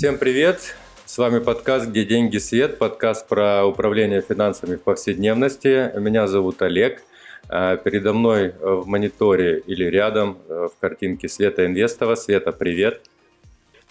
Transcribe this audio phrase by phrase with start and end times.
[0.00, 0.76] Всем привет!
[1.04, 5.92] С вами подкаст «Где деньги, свет», подкаст про управление финансами в повседневности.
[5.94, 7.02] Меня зовут Олег.
[7.50, 12.14] А, передо мной в мониторе или рядом э, в картинке Света Инвестова.
[12.14, 13.02] Света, привет!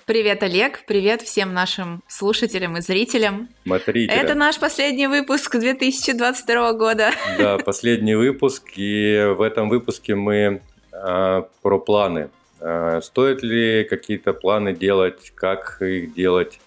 [0.08, 0.84] Привет, Олег.
[0.88, 3.48] Привет всем нашим слушателям и зрителям.
[3.64, 4.12] Смотрите.
[4.12, 7.12] Это наш последний выпуск 2022 года.
[7.38, 8.64] Да, последний выпуск.
[8.78, 12.32] И в этом выпуске мы э, про планы.
[12.62, 16.60] Э, стоит ли какие-то планы делать, как их делать,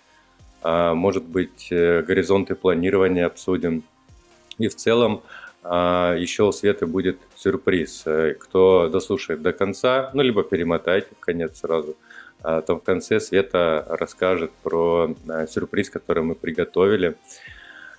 [0.63, 3.83] а, может быть, э, горизонты планирования обсудим.
[4.59, 5.23] И в целом
[5.65, 8.03] еще у Светы будет сюрприз.
[8.07, 11.97] Э, кто дослушает до конца, ну, либо перемотайте в конец сразу,
[12.43, 15.15] то в конце Света расскажет про
[15.49, 17.15] сюрприз, который мы приготовили.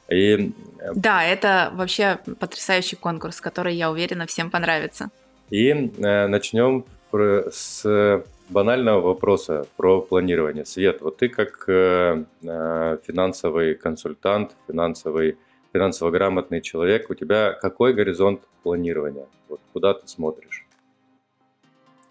[0.09, 0.51] И...
[0.93, 5.09] Да, это вообще потрясающий конкурс, который, я уверена, всем понравится.
[5.49, 6.83] И начнем
[7.13, 10.65] с банального вопроса про планирование.
[10.65, 15.37] Свет, вот ты как э, э, финансовый консультант, финансовый,
[15.73, 19.27] финансово грамотный человек, у тебя какой горизонт планирования?
[19.49, 20.65] Вот куда ты смотришь?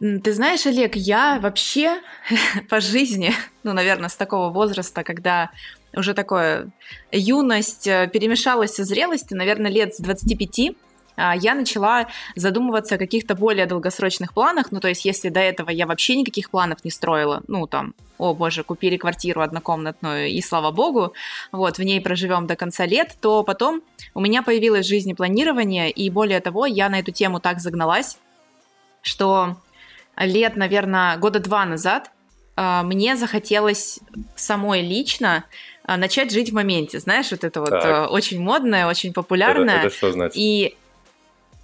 [0.01, 2.01] Ты знаешь, Олег, я вообще
[2.69, 5.51] по жизни, ну, наверное, с такого возраста, когда
[5.95, 6.73] уже такое
[7.13, 10.73] юность э, перемешалась со зрелостью, наверное, лет с 25, а,
[11.17, 14.73] я начала задумываться о каких-то более долгосрочных планах.
[14.73, 18.35] Ну, то есть, если до этого я вообще никаких планов не строила, ну, там, о
[18.35, 21.13] боже, купили квартиру однокомнатную, и слава богу,
[21.51, 23.83] вот, в ней проживем до конца лет, то потом
[24.15, 28.19] у меня появилось в жизни планирование, и более того, я на эту тему так загналась,
[29.03, 29.57] что
[30.17, 32.11] лет, наверное, года два назад
[32.55, 34.01] а, мне захотелось
[34.37, 35.45] самой лично
[35.85, 37.01] а, начать жить в моменте.
[37.01, 38.11] Знаешь, вот это вот так.
[38.11, 39.79] очень модное, очень популярное.
[39.79, 40.37] Это, это что значит?
[40.37, 40.77] И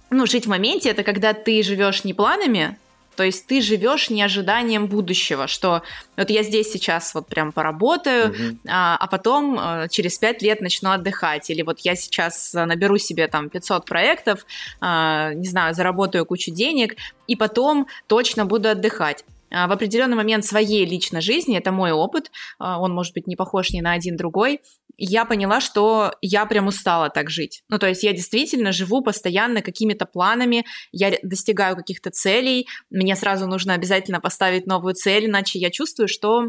[0.09, 2.77] ну, жить в моменте это когда ты живешь не планами,
[3.19, 5.81] то есть ты живешь не ожиданием будущего, что
[6.15, 8.57] вот я здесь сейчас вот прям поработаю, uh-huh.
[8.69, 13.27] а, а потом а, через пять лет начну отдыхать, или вот я сейчас наберу себе
[13.27, 14.45] там 500 проектов,
[14.79, 16.95] а, не знаю, заработаю кучу денег,
[17.27, 19.25] и потом точно буду отдыхать.
[19.51, 23.35] А, в определенный момент своей личной жизни, это мой опыт, а, он может быть не
[23.35, 24.61] похож ни на один другой,
[24.97, 27.63] я поняла, что я прям устала так жить.
[27.69, 33.47] Ну, то есть я действительно живу постоянно какими-то планами, я достигаю каких-то целей, мне сразу
[33.47, 36.47] нужно обязательно поставить новую цель, иначе я чувствую, что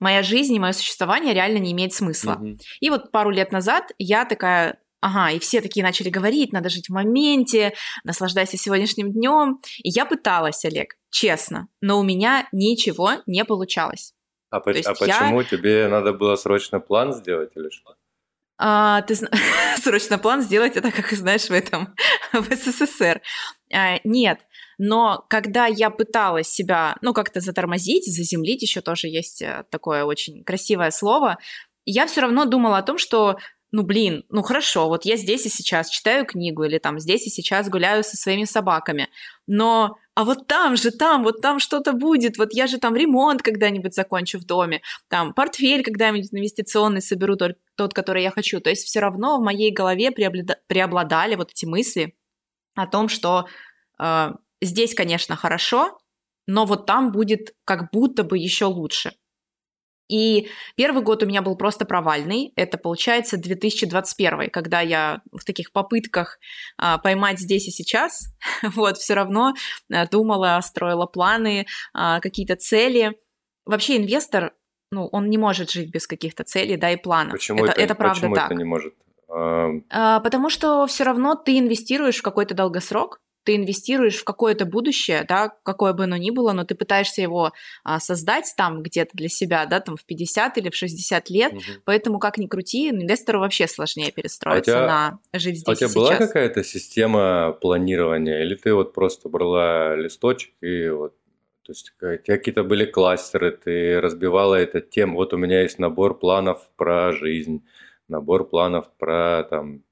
[0.00, 2.38] моя жизнь и мое существование реально не имеет смысла.
[2.40, 2.58] Mm-hmm.
[2.80, 6.88] И вот пару лет назад я такая, Ага, и все такие начали говорить, надо жить
[6.88, 9.60] в моменте, наслаждайся сегодняшним днем.
[9.84, 14.14] И я пыталась, Олег, честно, но у меня ничего не получалось.
[14.50, 15.46] А, по- а почему я...
[15.46, 17.96] тебе надо было срочно план сделать или что?
[18.58, 19.14] А, ты
[19.76, 21.94] срочно план сделать это, как знаешь, в этом
[22.32, 23.20] в СССР.
[23.72, 24.40] А, нет,
[24.78, 30.44] но когда я пыталась себя, ну, как-то затормозить, заземлить, еще тоже есть э, такое очень
[30.44, 31.38] красивое слово,
[31.84, 33.38] я все равно думала о том, что
[33.70, 37.30] ну, блин, ну хорошо, вот я здесь и сейчас читаю книгу или там здесь и
[37.30, 39.08] сейчас гуляю со своими собаками,
[39.46, 43.40] но а вот там же, там, вот там что-то будет, вот я же там ремонт
[43.40, 48.60] когда-нибудь закончу в доме, там портфель когда-нибудь инвестиционный соберу тот, который я хочу.
[48.60, 52.16] То есть все равно в моей голове преобладали вот эти мысли
[52.74, 53.46] о том, что
[54.00, 55.96] э, здесь, конечно, хорошо,
[56.48, 59.12] но вот там будет как будто бы еще лучше.
[60.08, 62.52] И первый год у меня был просто провальный.
[62.56, 66.38] Это получается 2021, когда я в таких попытках
[66.78, 68.34] а, поймать здесь и сейчас,
[68.74, 69.54] вот, все равно
[69.92, 73.18] а, думала, строила планы, а, какие-то цели.
[73.66, 74.54] Вообще инвестор,
[74.90, 77.32] ну, он не может жить без каких-то целей, да, и планов.
[77.32, 78.46] Почему это, это, это правда почему так.
[78.46, 78.94] это не может?
[79.30, 85.24] А, потому что все равно ты инвестируешь в какой-то долгосрок, ты инвестируешь в какое-то будущее,
[85.26, 89.30] да, какое бы оно ни было, но ты пытаешься его а, создать там где-то для
[89.30, 91.62] себя, да, там в 50 или в 60 лет, угу.
[91.86, 95.74] поэтому как ни крути, инвестору вообще сложнее перестроиться а тебя, на жить здесь А у
[95.76, 101.14] тебя была какая-то система планирования, или ты вот просто брала листочек и вот
[101.62, 105.78] то есть у тебя какие-то были кластеры, ты разбивала это тем, вот у меня есть
[105.78, 107.64] набор планов про жизнь,
[108.08, 109.84] набор планов про там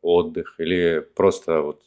[0.00, 1.82] отдых, или просто вот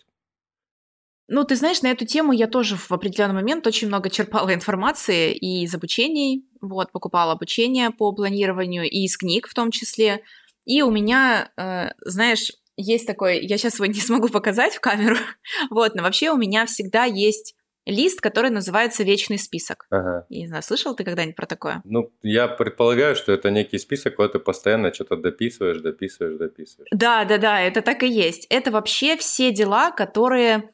[1.31, 5.31] ну, ты знаешь, на эту тему я тоже в определенный момент очень много черпала информации
[5.31, 10.23] и из обучений, вот, покупала обучение по планированию и из книг в том числе.
[10.65, 15.15] И у меня, э, знаешь, есть такой, я сейчас его не смогу показать в камеру,
[15.69, 17.55] вот, но вообще у меня всегда есть
[17.85, 19.87] лист, который называется «Вечный список».
[19.89, 20.25] Ага.
[20.27, 21.81] Я не знаю, слышал ты когда-нибудь про такое?
[21.85, 26.89] Ну, я предполагаю, что это некий список, куда ты постоянно что-то дописываешь, дописываешь, дописываешь.
[26.91, 28.47] Да, да, да, это так и есть.
[28.49, 30.71] Это вообще все дела, которые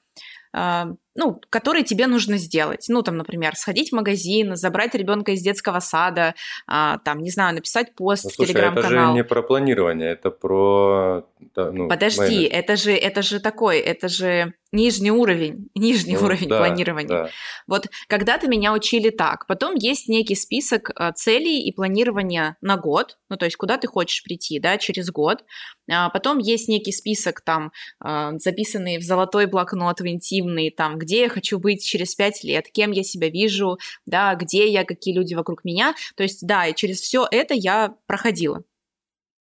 [0.53, 2.85] а, ну, которые тебе нужно сделать.
[2.87, 6.35] Ну, там, например, сходить в магазин, забрать ребенка из детского сада,
[6.67, 8.91] а, там, не знаю, написать пост ну, в телеграм-канал.
[8.91, 11.25] это же не про планирование, это про...
[11.55, 12.49] Ну, Подожди, менеджер.
[12.53, 17.07] это же, это же такой, это же Нижний уровень, нижний ну, уровень да, планирования.
[17.07, 17.29] Да.
[17.67, 19.47] Вот когда-то меня учили так.
[19.47, 23.87] Потом есть некий список э, целей и планирования на год, ну то есть куда ты
[23.87, 25.45] хочешь прийти, да, через год.
[25.89, 27.71] А потом есть некий список там,
[28.03, 32.67] э, записанный в золотой блокнот, в интимный, там, где я хочу быть через пять лет,
[32.67, 35.95] кем я себя вижу, да, где я, какие люди вокруг меня.
[36.15, 38.63] То есть да, и через все это я проходила.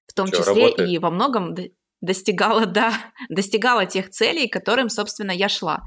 [0.07, 0.89] В том Что, числе работает?
[0.89, 1.57] и во многом
[2.01, 2.95] достигала, да,
[3.29, 5.83] достигала тех целей, к которым, собственно, я шла.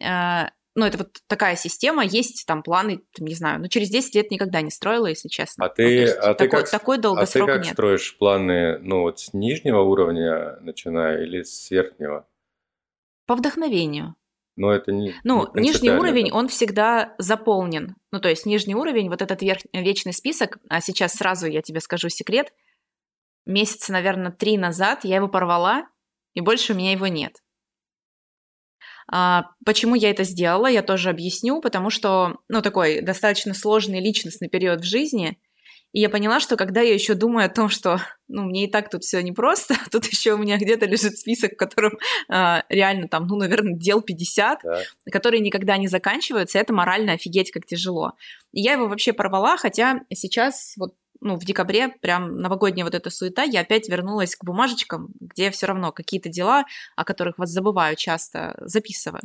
[0.00, 4.14] Э, ну, это вот такая система, есть там планы, там, не знаю, ну, через 10
[4.14, 5.66] лет никогда не строила, если честно.
[5.66, 7.72] А ты, ну, а такой, ты как, такой долгосрок а ты как нет.
[7.74, 12.28] строишь планы, ну, вот с нижнего уровня начиная или с верхнего?
[13.26, 14.14] По вдохновению.
[14.58, 17.96] Но это не Ну, не нижний уровень, он всегда заполнен.
[18.12, 21.80] Ну, то есть нижний уровень, вот этот верх, вечный список, а сейчас сразу я тебе
[21.80, 22.52] скажу секрет–
[23.48, 25.88] месяца, наверное, три назад я его порвала,
[26.34, 27.42] и больше у меня его нет.
[29.10, 34.48] А, почему я это сделала, я тоже объясню, потому что, ну, такой достаточно сложный личностный
[34.48, 35.38] период в жизни,
[35.92, 38.90] и я поняла, что когда я еще думаю о том, что, ну, мне и так
[38.90, 41.92] тут все непросто, тут еще у меня где-то лежит список, в котором
[42.28, 44.82] а, реально там, ну, наверное, дел 50, да.
[45.10, 48.12] которые никогда не заканчиваются, это морально офигеть как тяжело.
[48.52, 53.10] И я его вообще порвала, хотя сейчас вот ну, в декабре, прям новогодняя вот эта
[53.10, 56.64] суета, я опять вернулась к бумажечкам, где все равно какие-то дела,
[56.96, 59.22] о которых вот забываю часто, записываю.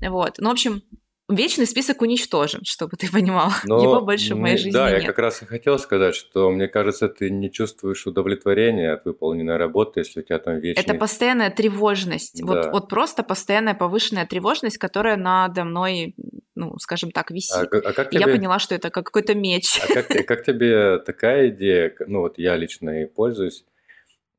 [0.00, 0.34] Вот.
[0.38, 0.82] Ну, в общем,
[1.28, 3.50] Вечный список уничтожен, чтобы ты понимал.
[3.64, 5.02] Но, Его больше в моей жизни да, нет.
[5.02, 9.58] я как раз и хотел сказать, что мне кажется, ты не чувствуешь удовлетворения от выполненной
[9.58, 10.82] работы, если у тебя там вечный...
[10.82, 12.40] Это постоянная тревожность.
[12.40, 12.46] Да.
[12.46, 16.14] Вот, вот просто постоянная повышенная тревожность, которая надо мной,
[16.54, 17.54] ну, скажем так, висит.
[17.56, 18.20] А, а как тебе...
[18.20, 19.82] Я поняла, что это как какой-то меч.
[19.82, 21.94] А как, как тебе такая идея?
[22.06, 23.66] Ну, вот я лично и пользуюсь.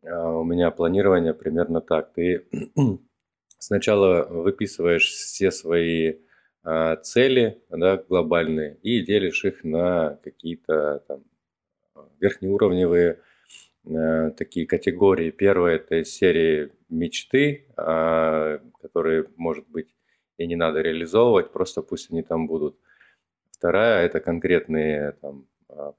[0.03, 2.13] А, у меня планирование примерно так.
[2.13, 2.47] Ты
[3.59, 6.15] сначала выписываешь все свои
[7.03, 11.23] цели да, глобальные и делишь их на какие-то там
[12.19, 13.19] верхнеуровневые
[13.85, 15.31] э, такие категории.
[15.31, 19.95] Первая это серии мечты, э, которые, может быть,
[20.37, 22.77] и не надо реализовывать, просто пусть они там будут.
[23.51, 25.47] Вторая это конкретные там,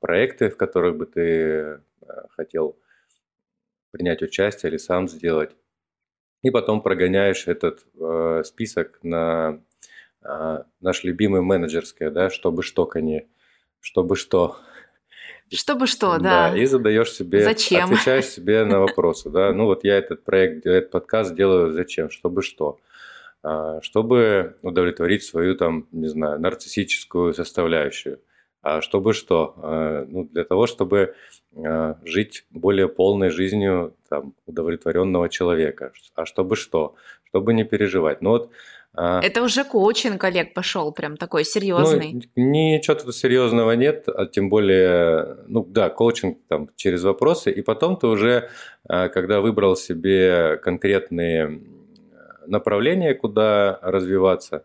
[0.01, 1.81] проекты, в которых бы ты
[2.31, 2.79] хотел
[3.91, 5.55] принять участие или сам сделать.
[6.43, 9.63] И потом прогоняешь этот э, список на
[10.23, 13.29] а, наш любимый менеджерское, да, чтобы что, коне,
[13.81, 14.57] чтобы что.
[15.53, 16.51] Чтобы что, да.
[16.51, 17.87] Да, и задаешь себе, зачем?
[17.87, 19.53] отвечаешь себе на вопросы, да.
[19.53, 22.79] Ну вот я этот проект, этот подкаст делаю зачем, чтобы что.
[23.43, 28.21] А, чтобы удовлетворить свою там, не знаю, нарциссическую составляющую.
[28.63, 29.55] А чтобы что?
[29.57, 31.15] А, ну, для того, чтобы
[32.05, 35.93] жить более полной жизнью там, удовлетворенного человека.
[36.15, 36.95] А чтобы что?
[37.25, 38.23] Чтобы не переживать.
[38.23, 38.51] Ну вот.
[38.97, 42.13] Это уже коучинг, Олег, пошел прям такой серьезный.
[42.13, 47.63] Ну, ничего тут серьезного нет, а тем более, ну да, коучинг там через вопросы, и
[47.63, 48.51] потом ты уже,
[48.89, 51.61] а, когда выбрал себе конкретные
[52.47, 54.65] направления, куда развиваться,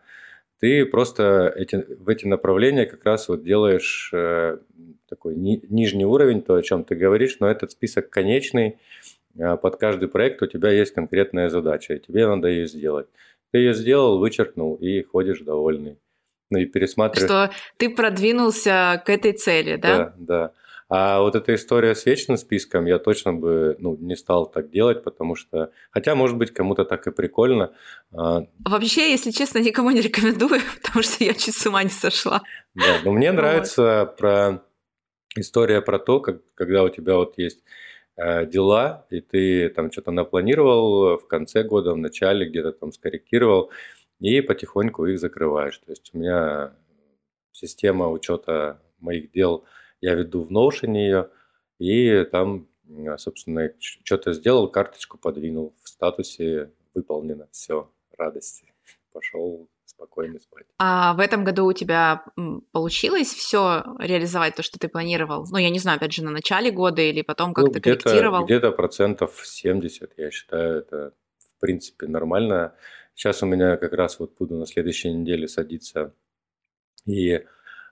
[0.60, 4.58] ты просто эти, в эти направления как раз вот делаешь э,
[5.08, 8.80] такой ни, нижний уровень, то, о чем ты говоришь, но этот список конечный,
[9.40, 13.08] а под каждый проект у тебя есть конкретная задача, и тебе надо ее сделать.
[13.56, 15.98] Ты ее сделал, вычеркнул и ходишь довольный.
[16.50, 17.30] Ну и пересматриваешь.
[17.30, 19.98] Что ты продвинулся к этой цели, да?
[19.98, 20.52] Да, да.
[20.90, 25.06] А вот эта история с вечным списком, я точно бы ну, не стал так делать,
[25.06, 25.72] потому что...
[25.92, 27.72] Хотя, может быть, кому-то так и прикольно.
[28.14, 32.42] А Вообще, если честно, никому не рекомендую, потому что я чуть с ума не сошла.
[32.74, 34.66] Да, но мне нравится про
[35.38, 37.64] история про то, как, когда у тебя вот есть
[38.18, 43.72] дела, и ты там что-то напланировал в конце года, в начале где-то там скорректировал,
[44.20, 45.78] и потихоньку их закрываешь.
[45.80, 46.74] То есть у меня
[47.52, 49.66] система учета моих дел,
[50.02, 51.30] я веду в Notion ее,
[51.80, 52.68] и там,
[53.18, 58.74] собственно, что-то сделал, карточку подвинул, в статусе выполнено, все, радости.
[59.12, 60.66] Пошел спокойно спать.
[60.78, 62.24] А в этом году у тебя
[62.72, 65.46] получилось все реализовать то, что ты планировал?
[65.50, 68.46] Ну, я не знаю, опять же, на начале года или потом как-то ну, где-то, корректировал?
[68.46, 72.76] Где-то процентов 70, я считаю, это в принципе нормально.
[73.16, 76.14] Сейчас у меня как раз вот буду на следующей неделе садиться
[77.06, 77.46] и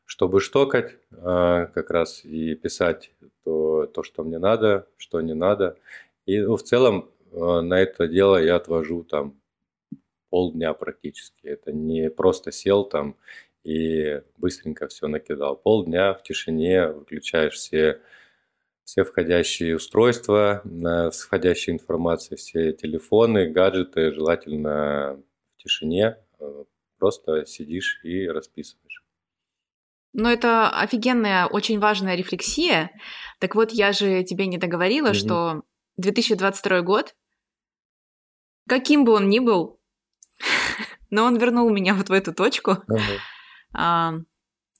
[0.06, 3.12] чтобы штокать, а, как раз и писать
[3.46, 5.78] то, то что мне надо, что не надо.
[6.26, 9.40] И ну, в целом а, на это дело я отвожу там
[10.34, 11.46] полдня практически.
[11.46, 13.18] Это не просто сел там
[13.64, 15.56] и быстренько все накидал.
[15.56, 18.02] Полдня в тишине выключаешь все,
[18.84, 25.22] все входящие устройства с входящей информацией, все телефоны, гаджеты, желательно
[25.54, 26.18] в тишине.
[26.40, 26.64] Э,
[26.98, 29.04] просто сидишь и расписываешь.
[30.14, 32.90] Ну, это офигенная, очень важная рефлексия.
[33.40, 35.14] Так вот, я же тебе не договорила, mm-hmm.
[35.14, 35.62] что
[35.98, 37.16] 2022 год,
[38.68, 39.80] каким бы он ни был,
[41.14, 42.78] но он вернул меня вот в эту точку.
[43.76, 44.14] А,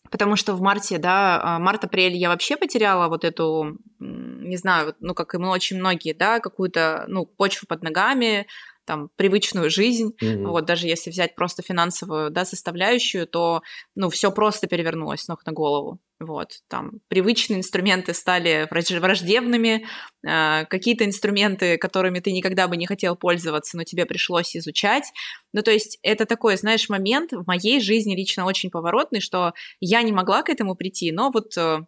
[0.10, 5.14] потому что в марте, да, а, март-апрель я вообще потеряла вот эту, не знаю, ну,
[5.14, 8.48] как и очень многие, да, какую-то, ну, почву под ногами,
[8.86, 10.48] там привычную жизнь, mm-hmm.
[10.48, 13.62] вот даже если взять просто финансовую да, составляющую, то
[13.96, 16.00] ну все просто перевернулось с ног на голову.
[16.20, 19.86] Вот, там привычные инструменты стали враждебными,
[20.26, 25.12] э, какие-то инструменты, которыми ты никогда бы не хотел пользоваться, но тебе пришлось изучать.
[25.54, 30.02] Ну, то есть это такой, знаешь, момент в моей жизни лично очень поворотный, что я
[30.02, 31.82] не могла к этому прийти, но вот э,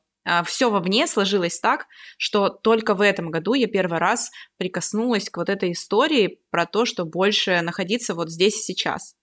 [0.45, 5.49] все вовне сложилось так, что только в этом году я первый раз прикоснулась к вот
[5.49, 9.15] этой истории про то, что больше находиться вот здесь и сейчас.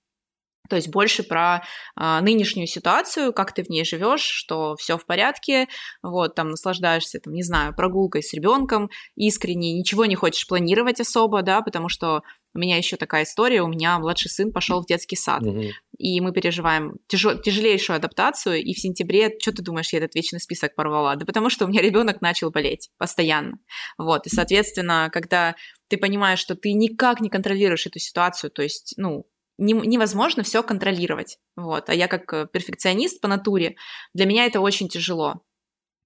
[0.68, 1.64] То есть больше про
[1.96, 5.68] а, нынешнюю ситуацию, как ты в ней живешь, что все в порядке,
[6.02, 11.42] вот там наслаждаешься, там не знаю, прогулкой с ребенком, искренне ничего не хочешь планировать особо,
[11.42, 12.22] да, потому что
[12.54, 15.64] у меня еще такая история, у меня младший сын пошел в детский сад, угу.
[15.96, 20.40] и мы переживаем тяжел, тяжелейшую адаптацию, и в сентябре, что ты думаешь, я этот вечный
[20.40, 21.16] список порвала?
[21.16, 23.58] Да потому что у меня ребенок начал болеть постоянно,
[23.98, 25.54] вот, и, соответственно, когда
[25.88, 29.26] ты понимаешь, что ты никак не контролируешь эту ситуацию, то есть, ну,
[29.58, 33.76] не, невозможно все контролировать, вот, а я как перфекционист по натуре,
[34.12, 35.42] для меня это очень тяжело,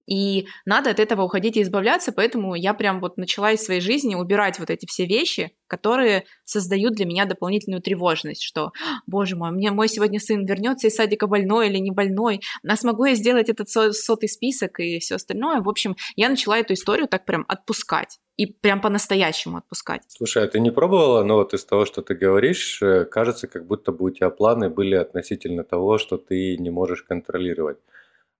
[0.07, 4.15] и надо от этого уходить и избавляться, поэтому я прям вот начала из своей жизни
[4.15, 8.71] убирать вот эти все вещи, которые создают для меня дополнительную тревожность, что,
[9.05, 13.05] боже мой, мне мой сегодня сын вернется из садика больной или не больной, а смогу
[13.05, 15.61] я сделать этот сотый список и все остальное.
[15.61, 20.03] В общем, я начала эту историю так прям отпускать и прям по-настоящему отпускать.
[20.07, 23.65] Слушай, а ты не пробовала, но вот из того, что ты говоришь, э, кажется, как
[23.65, 27.79] будто бы у тебя планы были относительно того, что ты не можешь контролировать.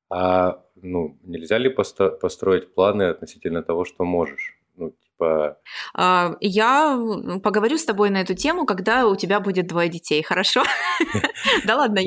[0.10, 4.58] А ну, нельзя ли посто- построить планы относительно того, что можешь?
[4.76, 5.58] Ну, типа...
[5.94, 6.98] А, я
[7.44, 10.64] поговорю с тобой на эту тему, когда у тебя будет двое детей, хорошо?
[11.66, 12.00] Да ладно,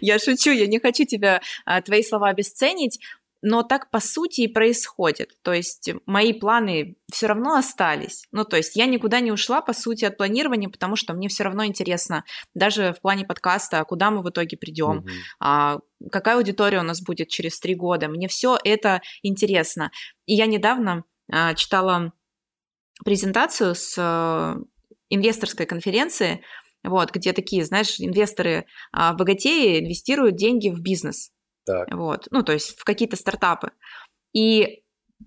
[0.00, 3.00] я шучу, я не хочу тебя, а, твои слова обесценить
[3.42, 5.36] но так по сути и происходит.
[5.42, 8.24] То есть мои планы все равно остались.
[8.32, 11.44] Ну, то есть я никуда не ушла, по сути, от планирования, потому что мне все
[11.44, 15.12] равно интересно, даже в плане подкаста, куда мы в итоге придем, mm-hmm.
[15.40, 15.78] а,
[16.10, 18.08] какая аудитория у нас будет через три года.
[18.08, 19.90] Мне все это интересно.
[20.26, 22.12] И я недавно а, читала
[23.04, 24.56] презентацию с а,
[25.10, 26.42] инвесторской конференции,
[26.84, 31.30] вот, где такие, знаешь, инвесторы а, богатеи инвестируют деньги в бизнес.
[31.68, 31.94] Так.
[31.94, 33.72] Вот, ну, то есть в какие-то стартапы.
[34.32, 34.82] И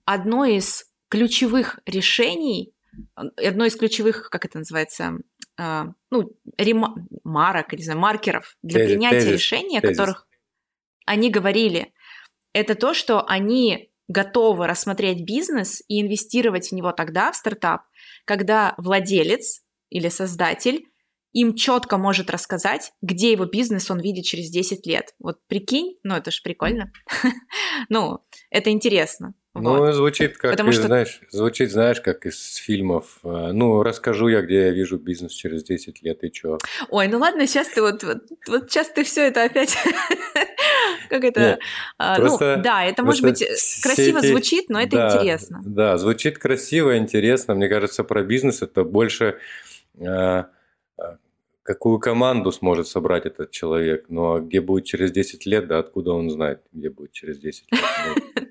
[0.06, 2.74] одно из ключевых решений,
[3.16, 5.20] одно из ключевых, как это называется,
[5.60, 9.98] э, ну, рема- марок, не знаю, маркеров для тезис, принятия тезис, решения, тезис.
[9.98, 10.28] которых
[11.06, 11.94] они говорили,
[12.54, 17.84] это то, что они готовы рассмотреть бизнес и инвестировать в него тогда, в стартап,
[18.26, 20.91] когда владелец или создатель
[21.34, 25.14] им четко может рассказать, где его бизнес он видит через 10 лет.
[25.20, 26.92] Вот прикинь, ну это ж прикольно.
[27.90, 28.20] ну,
[28.50, 29.34] это интересно.
[29.54, 29.94] Ну, вот.
[29.94, 30.84] звучит как, Потому что...
[30.84, 33.20] знаешь, звучит, знаешь, как из фильмов.
[33.24, 36.58] Э, ну, расскажу я, где я вижу бизнес через 10 лет, и чё.
[36.90, 39.76] Ой, ну ладно, сейчас ты вот, вот, вот сейчас ты все это опять...
[41.10, 41.60] как это...
[41.98, 43.44] А, ну, да, это, может быть,
[43.84, 44.28] красиво эти...
[44.28, 45.62] звучит, но это интересно.
[45.66, 47.54] Да, звучит красиво, интересно.
[47.54, 49.38] Мне кажется, про бизнес это больше...
[51.64, 54.06] Какую команду сможет собрать этот человек.
[54.10, 57.72] Ну а где будет через 10 лет, да откуда он знает, где будет через 10
[57.72, 57.82] лет.
[58.38, 58.46] Ну,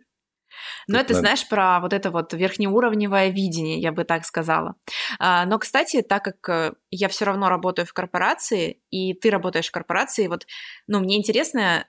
[0.87, 4.77] но это, знаешь, про вот это вот верхнеуровневое видение, я бы так сказала.
[5.19, 9.69] А, но, кстати, так как э, я все равно работаю в корпорации, и ты работаешь
[9.69, 10.47] в корпорации, вот,
[10.87, 11.89] ну, мне интересно,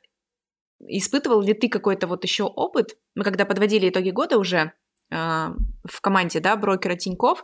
[0.80, 2.98] испытывал ли ты какой-то вот еще опыт?
[3.14, 4.74] Мы когда подводили итоги года уже
[5.12, 5.54] а,
[5.88, 7.44] в команде, да, брокера Тиньков,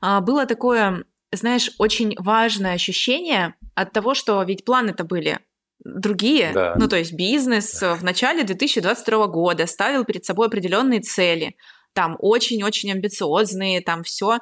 [0.00, 5.40] было такое знаешь, очень важное ощущение от того, что ведь планы-то были
[5.84, 6.52] другие.
[6.52, 6.74] Да.
[6.78, 7.94] Ну, то есть бизнес да.
[7.94, 11.56] в начале 2022 года ставил перед собой определенные цели,
[11.92, 14.38] там очень-очень амбициозные, там все.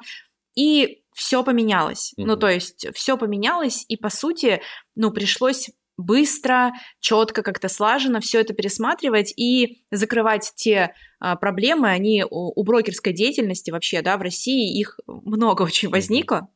[0.55, 2.13] И все поменялось.
[2.13, 2.25] Mm-hmm.
[2.25, 4.61] Ну, то есть все поменялось, и по сути,
[4.95, 12.23] ну, пришлось быстро, четко, как-то слаженно все это пересматривать и закрывать те а, проблемы, они
[12.23, 16.49] у, у брокерской деятельности вообще, да, в России их много очень возникло.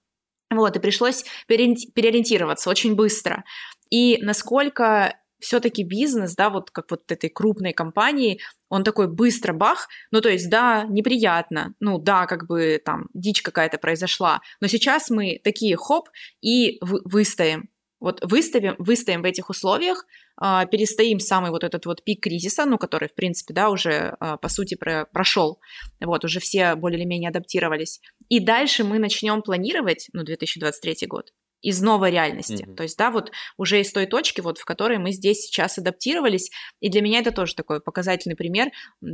[0.51, 3.43] Вот, и пришлось переориентироваться очень быстро.
[3.89, 8.39] И насколько все-таки бизнес, да, вот как вот этой крупной компании,
[8.69, 13.41] он такой быстро бах, ну то есть да, неприятно, ну да, как бы там дичь
[13.41, 16.09] какая-то произошла, но сейчас мы такие хоп
[16.41, 17.69] и выстоим.
[17.99, 20.05] Вот выставим, выстоим в этих условиях,
[20.39, 24.49] перестоим самый вот этот вот пик кризиса, ну, который, в принципе, да, уже, э, по
[24.49, 25.59] сути, про, прошел.
[25.99, 28.01] Вот, уже все более или менее адаптировались.
[28.29, 32.63] И дальше мы начнем планировать, ну, 2023 год, из новой реальности.
[32.63, 32.75] Mm-hmm.
[32.75, 36.49] То есть, да, вот уже из той точки, вот в которой мы здесь сейчас адаптировались.
[36.79, 38.71] И для меня это тоже такой показательный пример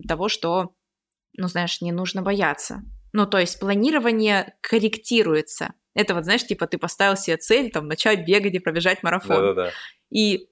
[0.08, 0.74] того, что,
[1.36, 2.84] ну, знаешь, не нужно бояться.
[3.12, 5.74] Ну, то есть планирование корректируется.
[5.94, 9.38] Это вот, знаешь, типа ты поставил себе цель, там, начать бегать и пробежать марафон.
[9.38, 9.72] Да-да-да.
[10.12, 10.48] И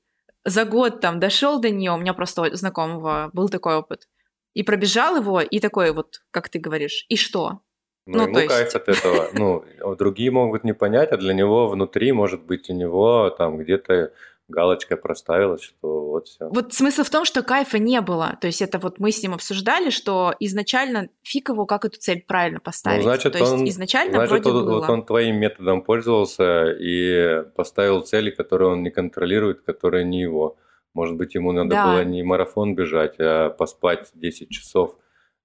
[0.46, 4.08] за год там дошел до нее, у меня просто знакомого был такой опыт.
[4.54, 7.60] И пробежал его, и такой вот, как ты говоришь, и что?
[8.06, 8.50] Ну, ну ему есть...
[8.50, 9.30] кайф от этого.
[9.34, 14.14] Ну, другие могут не понять, а для него внутри, может быть, у него там где-то
[14.48, 16.48] галочка проставилась, что вот все.
[16.50, 18.38] Вот смысл в том, что кайфа не было.
[18.42, 22.24] То есть это вот мы с ним обсуждали, что изначально фиг его, как эту цель
[22.28, 23.04] правильно поставить.
[23.04, 24.80] Ну, значит, То есть он, изначально значит, вроде он, было.
[24.80, 30.58] Вот он твоим методом пользовался и поставил цели, которые он не контролирует, которые не его.
[30.94, 31.86] Может быть, ему надо да.
[31.88, 34.96] было не марафон бежать, а поспать 10 часов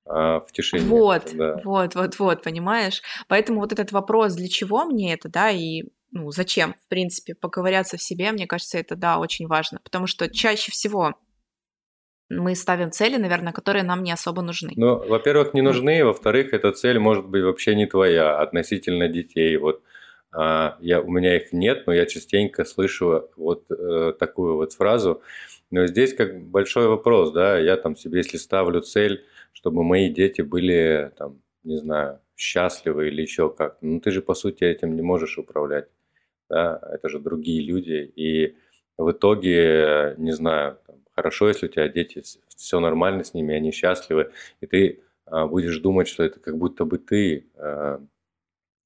[0.07, 0.85] а, в тишине.
[0.85, 1.61] Вот, да.
[1.64, 3.02] вот, вот, вот, понимаешь?
[3.28, 7.97] Поэтому вот этот вопрос, для чего мне это, да, и ну, зачем, в принципе, поковыряться
[7.97, 11.14] в себе, мне кажется, это, да, очень важно, потому что чаще всего
[12.29, 14.73] мы ставим цели, наверное, которые нам не особо нужны.
[14.76, 19.57] Ну, во-первых, не нужны, во-вторых, эта цель может быть вообще не твоя относительно детей.
[19.57, 19.83] Вот
[20.33, 25.23] а, я, у меня их нет, но я частенько слышу вот э, такую вот фразу.
[25.73, 30.43] Но здесь как большой вопрос, да, я там себе, если ставлю цель, чтобы мои дети
[30.43, 35.02] были, там, не знаю, счастливы или еще как, ну ты же по сути этим не
[35.02, 35.89] можешь управлять
[36.50, 38.56] да, это же другие люди, и
[38.99, 40.78] в итоге, не знаю,
[41.15, 42.23] хорошо, если у тебя дети,
[42.56, 46.84] все нормально с ними, они счастливы, и ты а, будешь думать, что это как будто
[46.84, 48.00] бы ты а,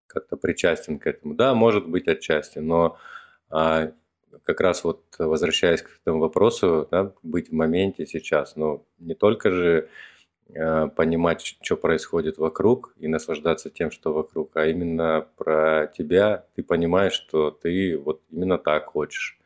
[0.06, 1.34] как-то причастен к этому.
[1.34, 2.98] Да, может быть отчасти, но
[3.50, 3.92] а,
[4.44, 9.50] как раз вот возвращаясь к этому вопросу, да, быть в моменте сейчас, но не только
[9.50, 9.88] же
[10.46, 17.14] понимать, что происходит вокруг и наслаждаться тем, что вокруг, а именно про тебя, ты понимаешь,
[17.14, 19.38] что ты вот именно так хочешь,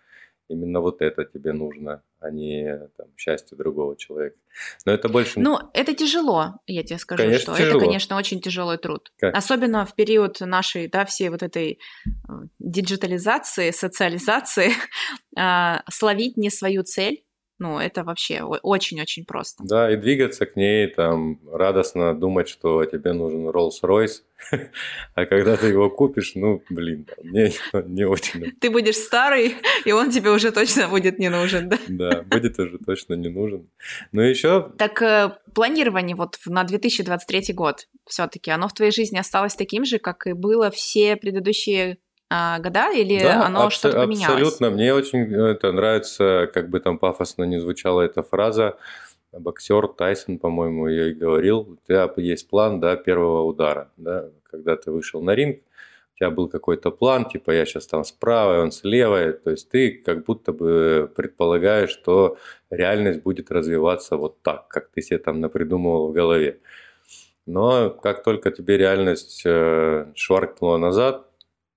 [0.48, 4.36] именно вот это тебе нужно, а не там, счастье другого человека.
[4.84, 5.38] Но это больше...
[5.38, 7.78] Ну, это тяжело, я тебе скажу, конечно, что тяжело.
[7.78, 9.12] это, конечно, очень тяжелый труд.
[9.18, 9.36] Как?
[9.36, 14.72] Особенно в период нашей, да, всей вот этой э, диджитализации, социализации,
[15.36, 17.22] а, словить не свою цель,
[17.58, 19.64] ну, это вообще очень-очень просто.
[19.64, 24.22] Да, и двигаться к ней, там, радостно думать, что тебе нужен Rolls-Royce,
[25.14, 27.52] а когда ты его купишь, ну, блин, мне
[27.86, 28.52] не очень.
[28.60, 31.78] Ты будешь старый, и он тебе уже точно будет не нужен, да?
[31.88, 33.68] Да, будет уже точно не нужен.
[34.12, 34.72] Ну, еще...
[34.78, 39.98] Так э, планирование вот на 2023 год все-таки, оно в твоей жизни осталось таким же,
[39.98, 41.98] как и было все предыдущие
[42.30, 44.42] года, или да, оно абс- что-то поменялось?
[44.42, 44.70] Абсолютно.
[44.70, 48.76] Мне очень это нравится, как бы там пафосно не звучала эта фраза.
[49.32, 51.60] Боксер Тайсон, по-моему, ее и говорил.
[51.60, 53.90] У тебя есть план да, первого удара.
[53.96, 54.30] Да?
[54.50, 55.58] Когда ты вышел на ринг,
[56.14, 59.32] у тебя был какой-то план, типа я сейчас там справа, он слева.
[59.32, 62.38] То есть ты как будто бы предполагаешь, что
[62.70, 66.60] реальность будет развиваться вот так, как ты себе там напридумывал в голове.
[67.46, 71.27] Но как только тебе реальность э, шваркнула назад,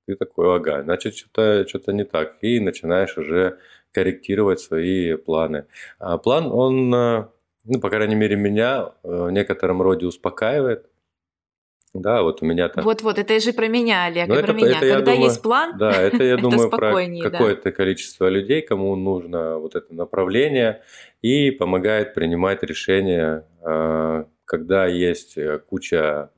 [0.05, 2.37] ты такой, ага, значит, что-то что не так.
[2.41, 3.59] И начинаешь уже
[3.91, 5.65] корректировать свои планы.
[5.99, 7.25] А план, он, э,
[7.65, 10.87] ну, по крайней мере, меня э, в некотором роде успокаивает.
[11.93, 12.85] Да, вот у меня там...
[12.85, 14.77] Вот-вот, это же про меня, Олег, Но и это, про меня.
[14.77, 17.29] Это, Когда думаю, есть план, Да, это, я думаю, про да.
[17.29, 20.83] какое-то количество людей, кому нужно вот это направление,
[21.21, 25.37] и помогает принимать решения, э, когда есть
[25.67, 26.29] куча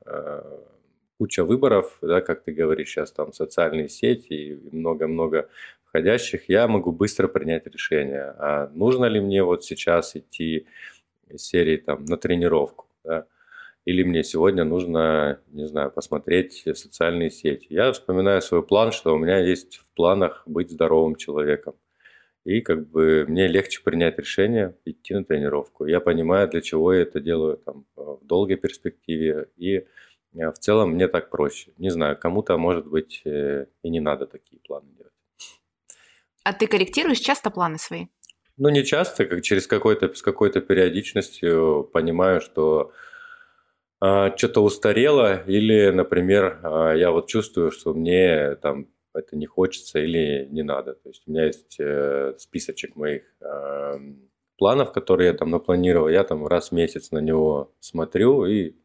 [1.23, 5.47] куча выборов, да, как ты говоришь сейчас, там социальные сети и много-много
[5.86, 10.65] входящих, я могу быстро принять решение, а нужно ли мне вот сейчас идти
[11.29, 13.25] из серии там на тренировку, да,
[13.86, 17.67] или мне сегодня нужно, не знаю, посмотреть социальные сети.
[17.69, 21.75] Я вспоминаю свой план, что у меня есть в планах быть здоровым человеком.
[22.43, 25.86] И как бы мне легче принять решение идти на тренировку.
[25.86, 29.47] Я понимаю, для чего я это делаю там, в долгой перспективе.
[29.55, 29.86] И Э,
[30.33, 31.71] в целом мне так проще.
[31.77, 35.13] Не знаю, кому-то, может быть, э, и не надо такие планы делать.
[36.43, 38.07] А ты корректируешь часто планы свои?
[38.57, 42.91] Ну, не часто, как через какой-то, с какой-то периодичностью понимаю, что
[43.99, 49.99] а, что-то устарело, или, например, а, я вот чувствую, что мне там это не хочется
[49.99, 50.93] или не надо.
[50.95, 53.99] То есть у меня есть э, списочек моих э,
[54.57, 56.09] планов, которые я там напланировал.
[56.09, 58.75] Я там раз в месяц на него смотрю и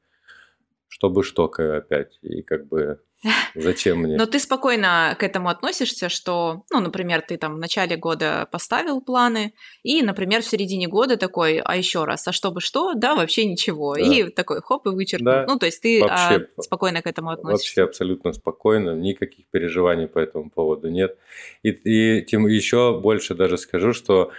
[0.88, 2.18] чтобы что опять.
[2.22, 3.01] И как бы
[3.55, 4.16] Зачем мне?
[4.16, 9.01] Но ты спокойно к этому относишься, что, ну, например, ты там в начале года поставил
[9.01, 12.94] планы, и, например, в середине года такой, а еще раз, а чтобы что?
[12.94, 13.94] Да, вообще ничего.
[13.94, 14.01] Да.
[14.01, 15.33] И такой хоп, и вычеркнул.
[15.33, 15.46] Да.
[15.48, 17.81] Ну, то есть ты вообще, а, спокойно к этому относишься.
[17.81, 21.16] Вообще абсолютно спокойно, никаких переживаний по этому поводу нет.
[21.62, 24.33] И, и тем еще больше даже скажу, что а,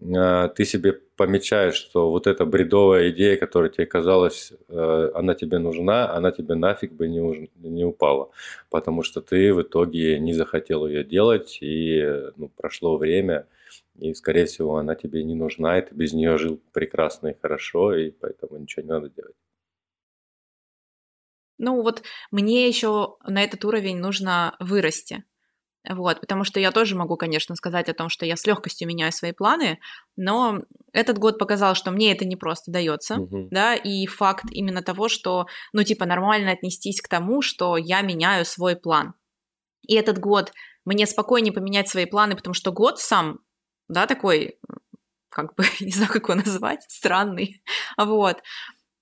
[0.00, 6.12] ты себе помечаешь, что вот эта бредовая идея, которая тебе казалась, э, она тебе нужна,
[6.12, 8.30] она тебе нафиг бы не, не упала,
[8.70, 12.04] потому что ты в итоге не захотел ее делать, и
[12.36, 13.46] ну, прошло время,
[13.98, 17.94] и, скорее всего, она тебе не нужна, и ты без нее жил прекрасно и хорошо,
[17.94, 19.36] и поэтому ничего не надо делать.
[21.58, 22.02] Ну вот
[22.32, 25.24] мне еще на этот уровень нужно вырасти.
[25.88, 29.12] Вот, потому что я тоже могу, конечно, сказать о том, что я с легкостью меняю
[29.12, 29.78] свои планы,
[30.16, 30.60] но
[30.92, 33.48] этот год показал, что мне это не просто дается, угу.
[33.50, 38.46] да, и факт именно того, что, ну, типа, нормально отнестись к тому, что я меняю
[38.46, 39.14] свой план.
[39.86, 40.52] И этот год
[40.86, 43.40] мне спокойнее поменять свои планы, потому что год сам,
[43.88, 44.58] да, такой,
[45.28, 47.62] как бы, не знаю, как его назвать, странный,
[47.98, 48.42] вот.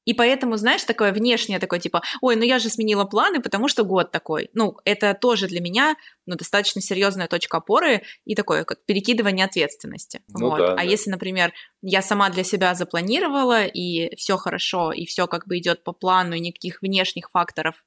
[0.04, 3.84] И поэтому, знаешь, такое внешнее, такое типа, ой, ну я же сменила планы, потому что
[3.84, 4.50] год такой.
[4.52, 10.22] Ну, это тоже для меня ну, достаточно серьезная точка опоры и такое как перекидывание ответственности.
[10.28, 10.58] Ну, вот.
[10.58, 10.82] да, а да.
[10.82, 15.84] если, например, я сама для себя запланировала, и все хорошо, и все как бы идет
[15.84, 17.84] по плану, и никаких внешних факторов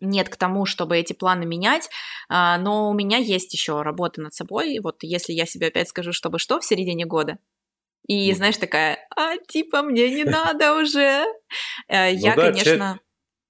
[0.00, 1.88] нет к тому, чтобы эти планы менять,
[2.28, 4.78] а, но у меня есть еще работа над собой.
[4.82, 7.38] Вот если я себе опять скажу, чтобы что в середине года,
[8.06, 11.24] и, ну, знаешь, такая, а, типа, мне не надо уже.
[11.88, 13.00] Э, ну я, конечно...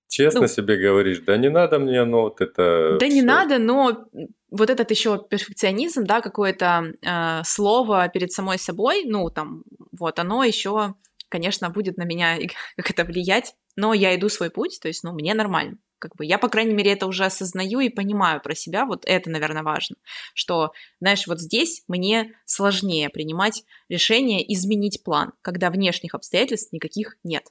[0.08, 2.98] Честно ну, себе говоришь, да не надо мне, но вот это...
[3.00, 4.06] Да не надо, но
[4.50, 10.44] вот этот еще перфекционизм, да, какое-то э, слово перед самой собой, ну, там, вот, оно
[10.44, 10.94] еще,
[11.28, 12.38] конечно, будет на меня
[12.76, 15.78] как это влиять, но я иду свой путь, то есть, ну, мне нормально.
[15.98, 18.85] Как бы я, по крайней мере, это уже осознаю и понимаю про себя.
[18.85, 19.96] Вот это, наверное, важно.
[20.35, 27.44] Что, знаешь, вот здесь мне сложнее принимать решение изменить план, когда внешних обстоятельств никаких нет.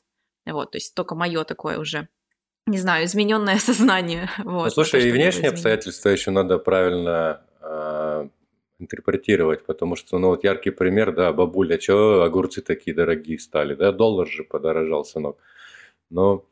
[0.45, 2.09] Вот, то есть только мое такое уже
[2.65, 4.29] не знаю, измененное сознание.
[4.37, 8.29] Вот, ну, слушай, то, и внешние обстоятельства еще надо правильно э,
[8.79, 13.91] интерпретировать, потому что, ну, вот яркий пример, да, бабуля, что огурцы такие дорогие стали, да,
[13.91, 15.37] доллар же подорожал, сынок.
[16.09, 16.45] Но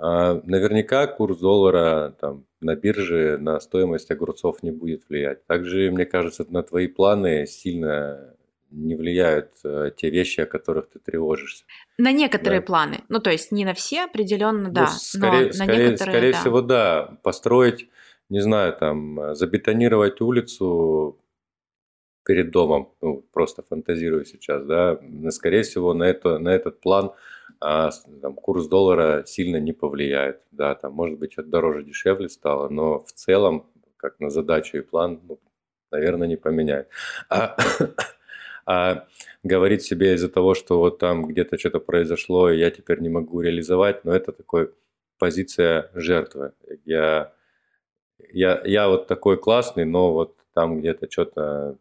[0.00, 5.46] наверняка курс доллара там, на бирже на стоимость огурцов не будет влиять.
[5.46, 8.34] Также, мне кажется, на твои планы сильно
[8.70, 11.64] не влияют э, те вещи, о которых ты тревожишься.
[11.98, 12.66] На некоторые да.
[12.66, 13.04] планы.
[13.08, 14.86] Ну, то есть не на все определенно, ну, да.
[14.86, 16.38] Скорее, но скорее, на некоторые, скорее да.
[16.38, 17.18] всего, да.
[17.22, 17.88] Построить,
[18.28, 21.18] не знаю, там, забетонировать улицу
[22.24, 27.12] перед домом, ну, просто фантазирую сейчас, да, скорее всего, на, это, на этот план
[27.60, 27.90] а,
[28.22, 33.00] там, курс доллара сильно не повлияет, да, там, может быть, это дороже, дешевле стало, но
[33.00, 35.38] в целом, как на задачу и план, ну,
[35.90, 36.88] наверное, не поменяет.
[37.28, 37.56] А,
[38.66, 39.06] а
[39.42, 43.40] говорить себе из-за того, что вот там где-то что-то произошло, и я теперь не могу
[43.40, 44.72] реализовать, но это такой
[45.18, 46.52] позиция жертвы.
[46.84, 47.32] Я,
[48.32, 51.78] я, я вот такой классный, но вот там где-то что-то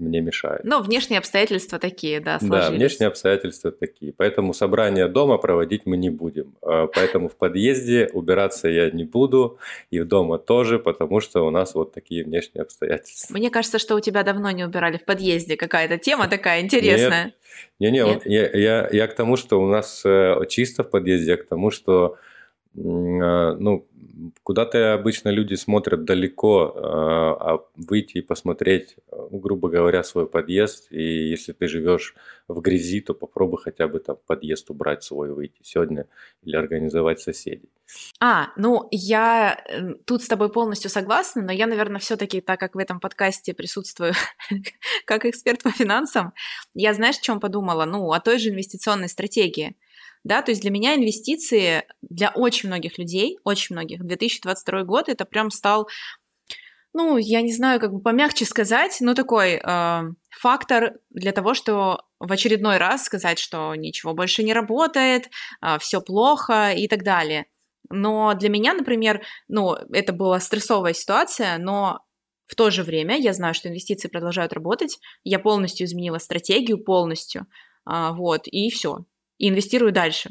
[0.00, 0.64] мне мешает.
[0.64, 2.68] Но внешние обстоятельства такие, да, сложились.
[2.68, 4.12] Да, внешние обстоятельства такие.
[4.12, 6.54] Поэтому собрание дома проводить мы не будем.
[6.62, 9.58] А, поэтому в подъезде убираться я не буду,
[9.90, 13.34] и в дома тоже, потому что у нас вот такие внешние обстоятельства.
[13.34, 15.56] Мне кажется, что у тебя давно не убирали в подъезде.
[15.56, 17.32] Какая-то тема такая интересная.
[17.78, 21.46] Не-не, я, я, я к тому, что у нас э, чисто в подъезде, я к
[21.46, 22.29] тому, что а,
[22.74, 23.88] ну,
[24.42, 30.86] куда-то обычно люди смотрят далеко, а, а выйти и посмотреть, ну, грубо говоря, свой подъезд,
[30.92, 32.14] и если ты живешь
[32.46, 36.06] в грязи, то попробуй хотя бы там подъезд убрать свой, выйти сегодня
[36.42, 37.70] или организовать соседей.
[38.20, 42.76] А, ну, я э, тут с тобой полностью согласна, но я, наверное, все-таки, так как
[42.76, 44.12] в этом подкасте присутствую
[45.06, 46.32] как эксперт по финансам,
[46.74, 47.84] я, знаешь, о чем подумала?
[47.84, 49.76] Ну, о той же инвестиционной стратегии–
[50.24, 55.24] да, то есть для меня инвестиции, для очень многих людей, очень многих, 2022 год это
[55.24, 55.88] прям стал
[56.92, 62.02] ну, я не знаю, как бы помягче сказать, но такой э, фактор для того, что
[62.18, 65.30] в очередной раз сказать, что ничего больше не работает,
[65.62, 67.46] э, все плохо и так далее.
[67.90, 72.00] Но для меня, например, ну, это была стрессовая ситуация, но
[72.46, 77.46] в то же время я знаю, что инвестиции продолжают работать, я полностью изменила стратегию, полностью,
[77.88, 79.04] э, вот, и все
[79.40, 80.30] и инвестирую дальше.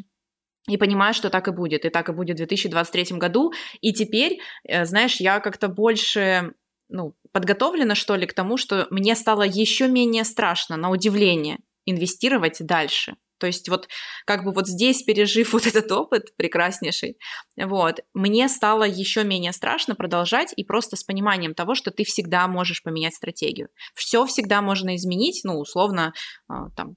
[0.67, 3.51] и понимаю, что так и будет, и так и будет в 2023 году.
[3.81, 6.53] И теперь, э, знаешь, я как-то больше
[6.89, 12.57] ну, подготовлена, что ли, к тому, что мне стало еще менее страшно, на удивление, инвестировать
[12.59, 13.15] дальше.
[13.39, 13.87] То есть вот
[14.25, 17.17] как бы вот здесь, пережив вот этот опыт прекраснейший,
[17.57, 22.47] вот, мне стало еще менее страшно продолжать и просто с пониманием того, что ты всегда
[22.47, 23.69] можешь поменять стратегию.
[23.95, 26.13] Все всегда можно изменить, ну, условно,
[26.47, 26.95] а, там,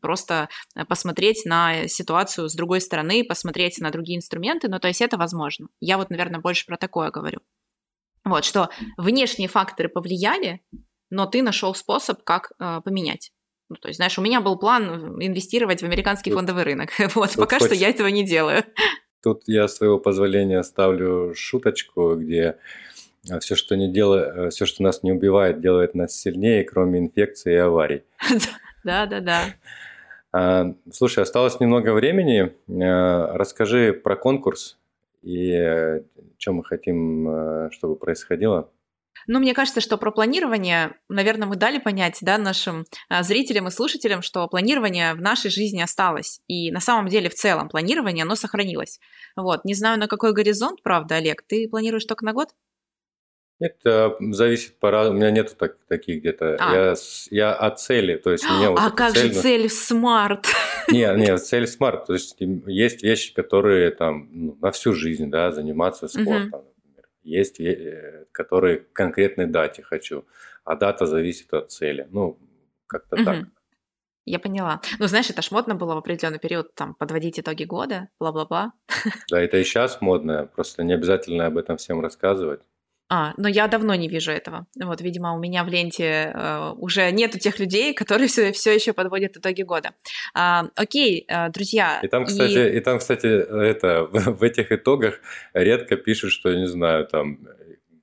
[0.00, 0.48] просто
[0.88, 5.68] посмотреть на ситуацию с другой стороны, посмотреть на другие инструменты, ну, то есть это возможно.
[5.80, 7.40] Я вот, наверное, больше про такое говорю.
[8.24, 10.60] Вот, что внешние факторы повлияли,
[11.10, 13.32] но ты нашел способ, как э, поменять.
[13.70, 16.90] Ну, то есть, знаешь, у меня был план инвестировать в американский тут, фондовый рынок.
[17.14, 17.68] Вот, пока хоть...
[17.68, 18.64] что я этого не делаю.
[19.22, 22.58] Тут я, с своего позволения, ставлю шуточку, где
[23.28, 27.00] э, все, что не делает, э, все, что нас не убивает, делает нас сильнее, кроме
[27.00, 28.02] инфекций и аварий.
[28.84, 29.20] Да, да,
[30.32, 30.74] да.
[30.92, 32.52] Слушай, осталось немного времени.
[32.68, 34.78] Э, расскажи про конкурс
[35.22, 36.02] и
[36.38, 38.70] что мы хотим, чтобы происходило.
[39.26, 42.86] Ну, мне кажется, что про планирование, наверное, мы дали понять да, нашим
[43.20, 46.40] зрителям и слушателям, что планирование в нашей жизни осталось.
[46.46, 49.00] И на самом деле в целом планирование, оно сохранилось.
[49.36, 49.64] Вот.
[49.64, 51.42] Не знаю, на какой горизонт, правда, Олег.
[51.42, 52.54] Ты планируешь только на год?
[53.60, 56.56] Это зависит по У меня нету так, таких где-то.
[56.60, 56.74] А.
[56.74, 56.94] Я,
[57.30, 58.16] я от цели.
[58.16, 59.32] То есть мне вот а как цель...
[59.32, 60.46] же цель в SMART?
[60.88, 62.06] Не, не, цель SMART.
[62.06, 66.60] То есть есть вещи, которые там ну, на всю жизнь, да, заниматься спортом.
[66.60, 66.68] Угу
[67.28, 70.24] есть, э, которые к конкретной дате хочу,
[70.64, 72.08] а дата зависит от цели.
[72.10, 72.38] Ну,
[72.86, 73.24] как-то угу.
[73.24, 73.46] так.
[74.24, 74.80] Я поняла.
[74.98, 78.72] Ну, знаешь, это ж модно было в определенный период там подводить итоги года, бла-бла-бла.
[79.30, 82.60] Да, это и сейчас модно, просто не обязательно об этом всем рассказывать.
[83.10, 84.66] А, но я давно не вижу этого.
[84.78, 88.92] Вот, видимо, у меня в ленте э, уже нету тех людей, которые все, все еще
[88.92, 89.94] подводят итоги года.
[90.34, 92.00] А, окей, э, друзья.
[92.02, 92.76] И там, кстати, и...
[92.76, 95.20] и там, кстати, это в, этих итогах
[95.54, 97.38] редко пишут, что не знаю, там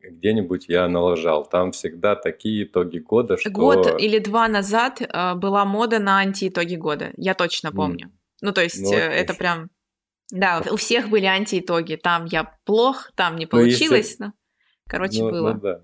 [0.01, 1.45] где-нибудь я налажал.
[1.45, 3.49] Там всегда такие итоги года, что...
[3.51, 7.11] Год или два назад э, была мода на антиитоги года.
[7.17, 8.07] Я точно помню.
[8.07, 8.11] Mm.
[8.41, 9.69] Ну, то есть ну, э, это прям...
[10.31, 11.95] Да, у всех были антиитоги.
[11.95, 13.89] Там я плох, там не получилось.
[13.89, 14.23] Ну, если...
[14.23, 14.33] но...
[14.87, 15.53] Короче, ну, было.
[15.53, 15.81] Ну, да.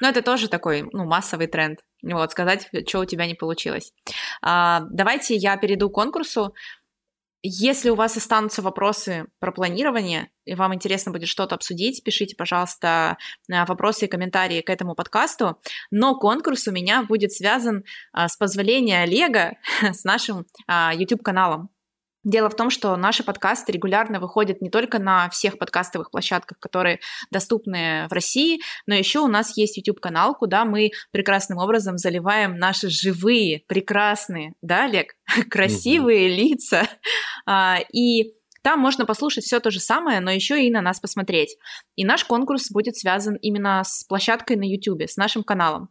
[0.00, 1.80] Но это тоже такой, ну, массовый тренд.
[2.02, 3.92] Вот, сказать, что у тебя не получилось.
[4.42, 6.54] А, давайте я перейду к конкурсу.
[7.42, 13.16] Если у вас останутся вопросы про планирование, и вам интересно будет что-то обсудить, пишите, пожалуйста,
[13.48, 15.60] вопросы и комментарии к этому подкасту.
[15.92, 21.70] Но конкурс у меня будет связан а, с позволения Олега с нашим а, YouTube-каналом.
[22.28, 27.00] Дело в том, что наши подкасты регулярно выходят не только на всех подкастовых площадках, которые
[27.30, 32.90] доступны в России, но еще у нас есть YouTube-канал, куда мы прекрасным образом заливаем наши
[32.90, 35.14] живые, прекрасные, да, Олег,
[35.50, 36.86] красивые лица.
[37.46, 41.56] А, и там можно послушать все то же самое, но еще и на нас посмотреть.
[41.96, 45.88] И наш конкурс будет связан именно с площадкой на YouTube, с нашим каналом.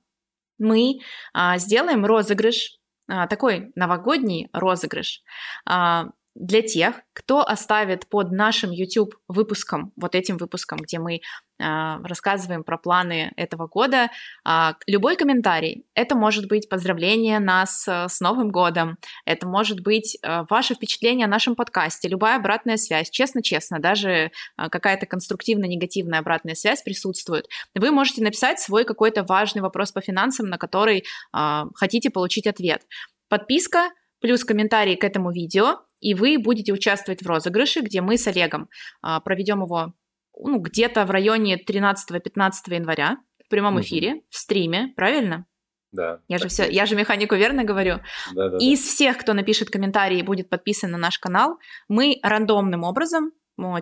[0.60, 1.00] Мы
[1.34, 2.78] а, сделаем розыгрыш
[3.10, 5.22] а, такой новогодний розыгрыш
[5.66, 6.08] а,
[6.40, 11.20] для тех, кто оставит под нашим YouTube выпуском, вот этим выпуском, где мы э,
[11.60, 14.10] рассказываем про планы этого года,
[14.46, 15.86] э, любой комментарий.
[15.96, 21.26] Это может быть поздравление нас э, с Новым годом, это может быть э, ваше впечатление
[21.26, 23.10] о нашем подкасте, любая обратная связь.
[23.10, 27.48] Честно-честно, даже какая-то конструктивно-негативная обратная связь присутствует.
[27.74, 32.84] Вы можете написать свой какой-то важный вопрос по финансам, на который э, хотите получить ответ.
[33.28, 38.28] Подписка плюс комментарий к этому видео, и вы будете участвовать в розыгрыше, где мы с
[38.28, 38.70] Олегом
[39.02, 39.94] а, проведем его
[40.40, 45.46] ну, где-то в районе 13-15 января в прямом эфире, в стриме, правильно?
[45.92, 46.20] Да.
[46.28, 48.02] Я же, все, я же механику верно говорю.
[48.34, 48.86] Да, да, Из да.
[48.86, 53.32] всех, кто напишет комментарий и будет подписан на наш канал, мы рандомным образом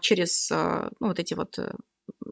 [0.02, 1.74] через э, ну, вот эти вот э,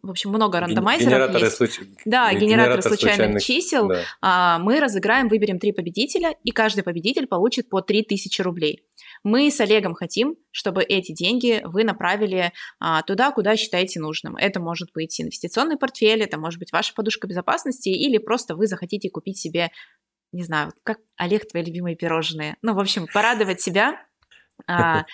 [0.04, 1.56] в общем, много рандомайзеров генераторы есть.
[1.56, 1.80] Случ...
[2.06, 3.88] Да, генераторы генератор случайных, случайных чисел.
[3.88, 4.02] Да.
[4.22, 8.84] А, мы разыграем, выберем три победителя, и каждый победитель получит по 3000 рублей.
[9.24, 14.36] Мы с Олегом хотим, чтобы эти деньги вы направили а, туда, куда считаете нужным.
[14.36, 19.10] Это может быть инвестиционный портфель, это может быть ваша подушка безопасности, или просто вы захотите
[19.10, 19.72] купить себе,
[20.34, 22.58] не знаю, как Олег, твои любимые пирожные.
[22.62, 24.06] Ну, в общем, порадовать себя.
[24.68, 25.06] А,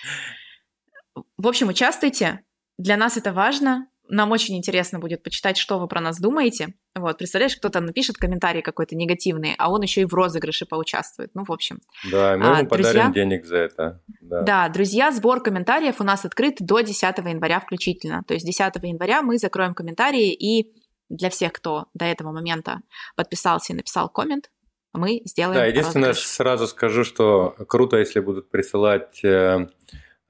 [1.36, 2.40] в общем, участвуйте.
[2.76, 3.86] Для нас это важно.
[4.10, 6.74] Нам очень интересно будет почитать, что вы про нас думаете.
[6.94, 11.30] Вот, представляешь, кто-то напишет комментарий какой-то негативный, а он еще и в розыгрыше поучаствует.
[11.34, 11.78] Ну, в общем.
[12.10, 14.02] Да, мы а, ему друзья, подарим денег за это.
[14.20, 14.42] Да.
[14.42, 18.22] да, друзья, сбор комментариев у нас открыт до 10 января включительно.
[18.26, 20.74] То есть 10 января мы закроем комментарии, и
[21.08, 22.80] для всех, кто до этого момента
[23.16, 24.50] подписался и написал коммент,
[24.92, 26.28] мы сделаем Да, единственное, розыгрыш.
[26.28, 29.68] сразу скажу, что круто, если будут присылать э,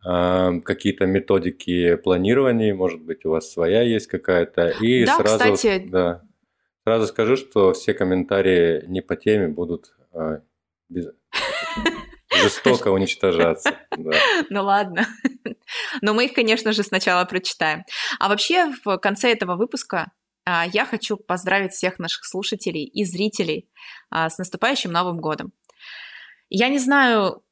[0.02, 4.70] какие-то методики планирования, может быть, у вас своя есть какая-то.
[4.80, 5.86] И да, сразу, кстати.
[5.88, 6.22] Да,
[6.84, 10.40] сразу скажу, что все комментарии не по теме будут а,
[10.88, 11.08] без,
[12.42, 13.78] жестоко уничтожаться.
[13.96, 14.16] Да.
[14.48, 15.06] Ну ладно.
[16.02, 17.84] Но мы их, конечно же, сначала прочитаем.
[18.18, 20.12] А вообще в конце этого выпуска
[20.44, 23.68] а, я хочу поздравить всех наших слушателей и зрителей
[24.10, 25.52] а, с наступающим Новым годом.
[26.48, 27.42] Я не знаю,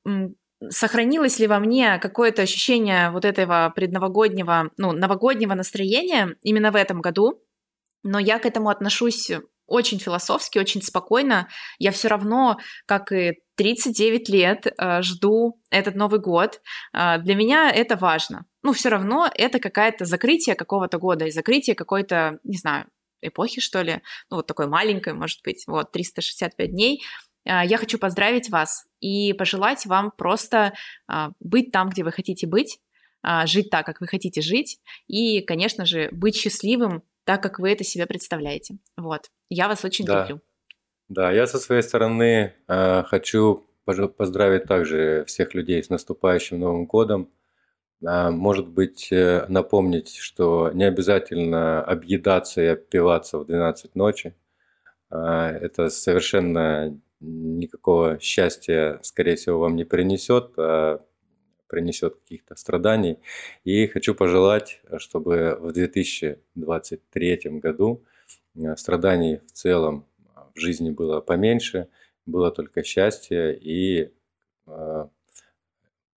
[0.71, 7.01] сохранилось ли во мне какое-то ощущение вот этого предновогоднего, ну, новогоднего настроения именно в этом
[7.01, 7.43] году,
[8.03, 9.31] но я к этому отношусь
[9.67, 11.49] очень философски, очень спокойно.
[11.79, 16.61] Я все равно, как и 39 лет, э, жду этот Новый год.
[16.95, 18.47] Э, для меня это важно.
[18.63, 22.87] Ну, все равно это какое-то закрытие какого-то года и закрытие какой-то, не знаю,
[23.21, 27.03] эпохи, что ли, ну, вот такой маленькой, может быть, вот, 365 дней.
[27.45, 30.73] Э, я хочу поздравить вас и пожелать вам просто
[31.41, 32.81] быть там, где вы хотите быть,
[33.45, 37.85] жить так, как вы хотите жить, и, конечно же, быть счастливым так, как вы это
[37.85, 38.79] себе представляете.
[38.97, 39.31] Вот.
[39.51, 40.23] Я вас очень да.
[40.23, 40.41] люблю.
[41.11, 47.31] Да, я со своей стороны э, хочу поздравить также всех людей с наступающим Новым годом.
[48.01, 54.35] Э, может быть, э, напомнить, что не обязательно объедаться и опиваться в 12 ночи.
[55.11, 60.53] Э, это совершенно никакого счастья, скорее всего, вам не принесет.
[60.57, 61.05] А
[61.69, 63.19] принесет каких-то страданий.
[63.65, 68.05] И хочу пожелать, чтобы в 2023 году
[68.57, 70.07] э, страданий в целом
[70.55, 71.89] в жизни было поменьше,
[72.27, 74.11] было только счастье, и
[74.67, 75.07] э,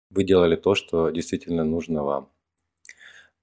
[0.09, 2.29] вы делали то, что действительно нужно вам.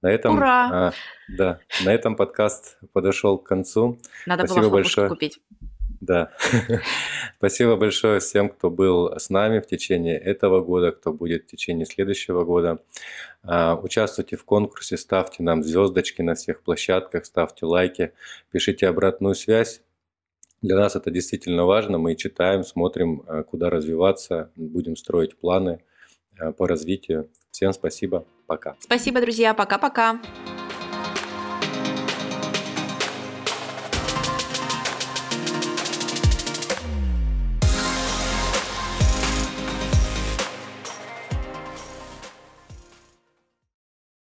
[0.01, 0.91] На этом, Ура!
[0.91, 3.99] Э, да, на этом подкаст подошел к концу.
[4.25, 5.09] Надо Спасибо было большое.
[5.09, 5.39] купить.
[6.01, 6.31] Да.
[7.39, 11.85] Спасибо большое всем, кто был с нами в течение этого года, кто будет в течение
[11.85, 12.83] следующего года.
[13.43, 18.11] А, участвуйте в конкурсе, ставьте нам звездочки на всех площадках, ставьте лайки,
[18.51, 19.81] пишите обратную связь.
[20.61, 21.97] Для нас это действительно важно.
[21.97, 25.81] Мы читаем, смотрим, а, куда развиваться, будем строить планы
[26.37, 27.29] а, по развитию.
[27.51, 28.25] Всем спасибо.
[28.47, 28.75] Пока.
[28.81, 29.53] Спасибо, друзья.
[29.53, 30.19] Пока-пока.